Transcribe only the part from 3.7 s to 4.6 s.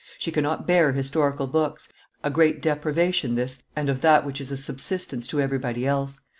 and of that which is a